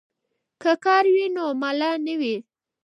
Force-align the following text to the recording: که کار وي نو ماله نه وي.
که 0.61 0.71
کار 0.83 1.05
وي 1.13 1.25
نو 1.35 1.43
ماله 1.61 1.89
نه 2.05 2.15
وي. 2.19 2.35